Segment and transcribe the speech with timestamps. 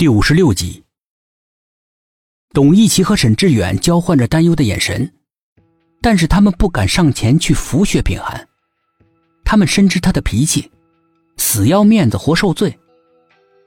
[0.00, 0.82] 第五十六集，
[2.54, 5.12] 董一奇和沈志远交换着担忧的眼神，
[6.00, 8.48] 但是他们不敢上前去扶薛品涵。
[9.44, 10.70] 他们深知他的脾气，
[11.36, 12.78] 死要面子活受罪，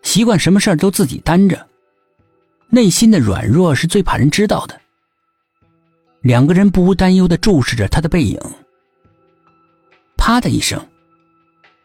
[0.01, 1.67] 习惯什么事儿都自己担着，
[2.70, 4.81] 内心的软弱是最怕人知道的。
[6.22, 8.40] 两个人不无担忧的注视着他的背影。
[10.18, 10.84] 啪的一声，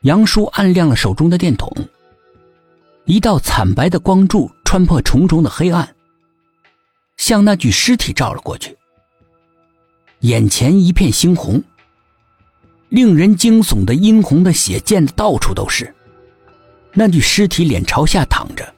[0.04, 1.70] 杨叔按亮了手中的电筒。
[3.08, 5.96] 一道惨白的光柱穿破重重的黑暗，
[7.16, 8.76] 向那具尸体照了过去。
[10.20, 11.64] 眼前一片猩红，
[12.90, 15.94] 令人惊悚的殷红的血溅的到处都是。
[16.92, 18.74] 那具尸体脸朝下躺着，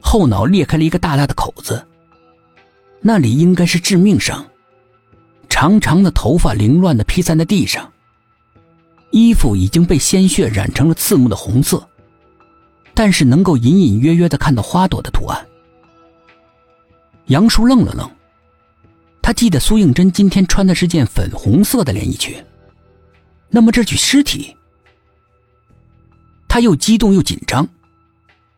[0.00, 1.84] 后脑裂开了一个大大的口子，
[3.00, 4.46] 那里应该是致命伤。
[5.48, 7.92] 长长的头发凌乱的披散在地上，
[9.10, 11.84] 衣服已经被鲜血染成了刺目的红色。
[12.98, 15.46] 但是能够隐隐约约的看到花朵的图案。
[17.26, 18.10] 杨叔愣了愣，
[19.22, 22.44] 他记得苏应真今天穿的是件粉红色的连衣裙，
[23.50, 24.52] 那么这具尸体……
[26.48, 27.68] 他又激动又紧张，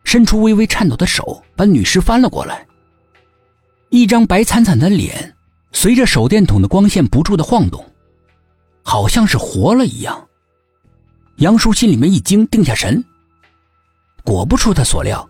[0.05, 2.65] 伸出微微颤抖的手把女尸翻了过来。
[3.89, 5.35] 一张白惨惨的脸
[5.71, 7.85] 随着手电筒的光线不住的晃动，
[8.81, 10.27] 好像是活了一样。
[11.35, 13.05] 杨叔心里面一惊，定下神。
[14.23, 15.29] 果不出他所料，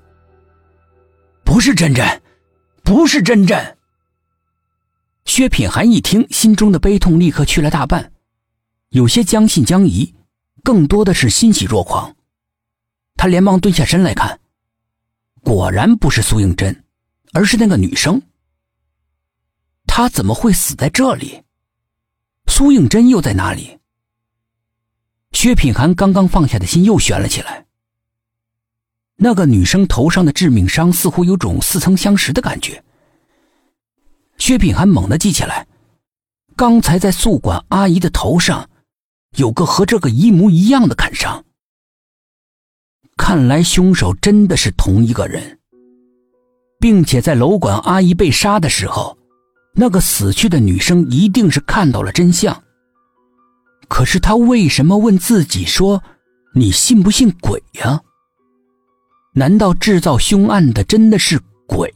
[1.43, 2.21] 不是真真，
[2.83, 3.77] 不是真真。
[5.25, 8.11] 薛品涵一听，心中的悲痛立刻去了大半，
[8.89, 10.13] 有些将信将疑，
[10.63, 12.15] 更多的是欣喜若狂。
[13.15, 14.39] 他连忙蹲下身来看，
[15.41, 16.83] 果然不是苏应真，
[17.33, 18.21] 而是那个女生。
[19.85, 21.43] 她怎么会死在这里？
[22.47, 23.79] 苏应真又在哪里？
[25.33, 27.65] 薛品涵刚刚放下的心又悬了起来。
[29.23, 32.83] 那个女生头上的致命伤似乎有种似曾相识的感觉。
[34.39, 35.67] 薛品涵猛地记起来，
[36.55, 38.67] 刚才在宿管阿姨的头上，
[39.37, 41.45] 有个和这个一模一样的砍伤。
[43.15, 45.59] 看来凶手真的是同一个人，
[46.79, 49.15] 并且在楼管阿姨被杀的时候，
[49.75, 52.63] 那个死去的女生一定是看到了真相。
[53.87, 56.01] 可是她为什么问自己说
[56.55, 58.01] ：“你信不信鬼呀？”
[59.33, 61.91] 难道制造凶案的真的是鬼？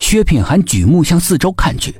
[0.00, 1.94] 薛品涵举目向四周看去，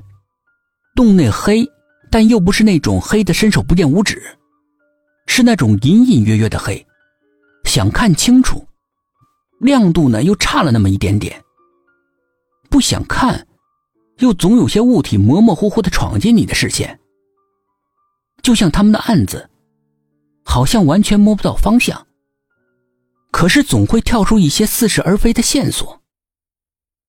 [0.97, 1.65] 洞内黑，
[2.11, 4.21] 但又不是那种黑的伸手不见五指，
[5.27, 6.85] 是那种隐隐约约的黑。
[7.65, 8.67] 想看清楚，
[9.61, 11.41] 亮度呢又差了那么一点点。
[12.69, 13.47] 不想看，
[14.19, 16.99] 又总有些物体模模糊糊的闯进你的视线。
[18.43, 19.49] 就像他们的案子，
[20.45, 22.05] 好像完全摸不到方向。
[23.33, 26.01] 可是总会跳出一些似是而非的线索，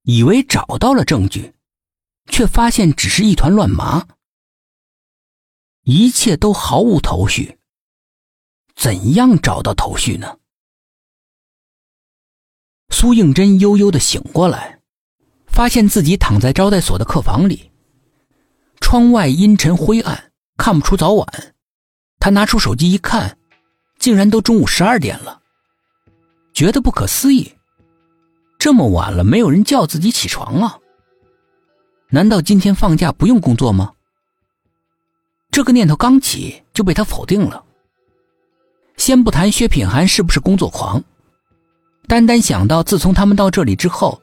[0.03, 1.53] 以为找到了证据，
[2.27, 4.07] 却发现只是一团乱麻，
[5.83, 7.59] 一切都毫无头绪。
[8.73, 10.39] 怎样找到头绪呢？
[12.89, 14.79] 苏应真悠悠的醒过来，
[15.45, 17.69] 发现自己躺在招待所的客房里，
[18.79, 21.55] 窗外阴沉灰暗，看不出早晚。
[22.17, 23.37] 他拿出手机一看，
[23.99, 25.42] 竟然都中午十二点了。
[26.53, 27.51] 觉得不可思议，
[28.59, 30.77] 这么晚了没有人叫自己起床啊？
[32.09, 33.91] 难道今天放假不用工作吗？
[35.49, 37.63] 这个念头刚起就被他否定了。
[38.97, 41.03] 先不谈薛品涵是不是工作狂，
[42.07, 44.21] 单单想到自从他们到这里之后，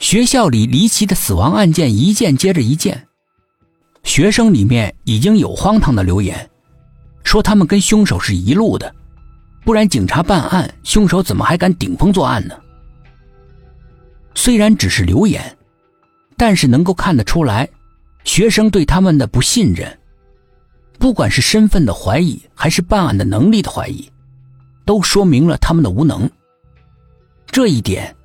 [0.00, 3.06] 学校里离奇的死亡案件一件接着一件，
[4.02, 6.50] 学生里面已经有荒唐的留言，
[7.22, 8.92] 说他们跟凶手是一路的。
[9.68, 12.58] 不然，警察办案，凶手怎么还敢顶风作案呢？
[14.34, 15.58] 虽然只是流言，
[16.38, 17.68] 但是能够看得出来，
[18.24, 19.98] 学生对他们的不信任，
[20.98, 24.10] 不管是身份的怀疑，还是办案的能力的怀疑，
[24.86, 26.30] 都说明了他们的无能。
[27.48, 28.16] 这一点，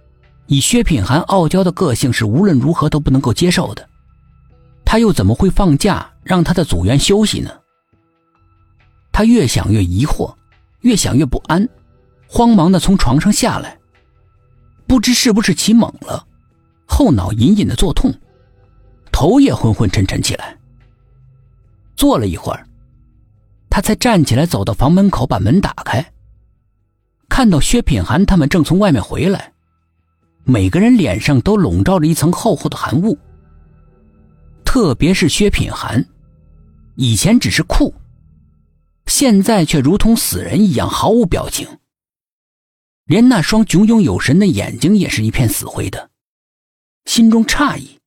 [0.45, 3.85] 以薛品涵傲娇的个性是无论如何都不能够接受的。
[4.85, 7.51] 他又怎么会放假让他的组员休息呢？
[9.11, 10.33] 他越想越疑惑。
[10.83, 11.67] 越想越不安，
[12.27, 13.77] 慌忙的从床上下来，
[14.85, 16.25] 不知是不是起猛了，
[16.85, 18.13] 后脑隐隐的作痛，
[19.11, 20.57] 头也昏昏沉沉起来。
[21.95, 22.67] 坐了一会儿，
[23.69, 26.05] 他才站起来，走到房门口，把门打开，
[27.29, 29.53] 看到薛品涵他们正从外面回来，
[30.43, 33.17] 每个人脸上都笼罩着一层厚厚的寒雾，
[34.65, 36.05] 特别是薛品涵，
[36.95, 37.93] 以前只是酷。
[39.05, 41.79] 现在却如同死人一样毫无表情，
[43.05, 46.09] 连那双炯炯有神的眼睛也是一片死灰的，
[47.05, 47.99] 心中诧异。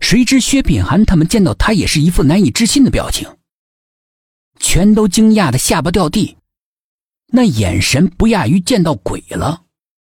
[0.00, 3.38] 谁知薛品涵他们见到他也是一副难以置信的表情，
[4.60, 6.36] 全都惊讶的下巴掉地，
[7.28, 9.65] 那眼神不亚于见到鬼了。